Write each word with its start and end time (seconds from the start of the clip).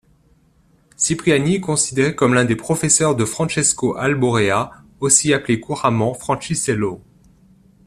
Scipriani 0.97 1.57
est 1.57 1.61
considéré 1.61 2.15
comme 2.15 2.33
l’un 2.33 2.43
des 2.43 2.55
professeurs 2.55 3.15
de 3.15 3.23
Francesco 3.23 3.95
Alborea, 3.97 4.71
aussi 4.99 5.31
appelé 5.31 5.59
couramment 5.59 6.15
Franciscello. 6.15 7.03